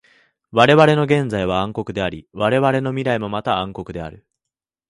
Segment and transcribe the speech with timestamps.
[0.51, 4.25] われわれの現在は暗黒であり、われわれの未来もまた暗黒である。